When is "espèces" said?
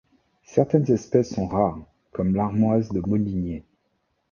0.89-1.31